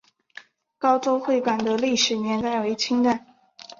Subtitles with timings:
[0.79, 3.23] 高州会馆的历史年代为清代。